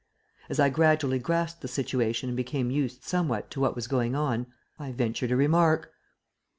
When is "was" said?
3.75-3.85